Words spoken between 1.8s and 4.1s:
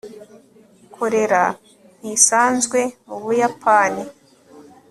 ntisanzwe mu buyapani